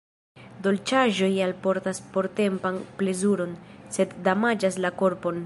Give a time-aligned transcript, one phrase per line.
[0.67, 3.55] Dolĉaĵoj alportas portempan plezuron,
[3.99, 5.39] sed damaĝas la korpon.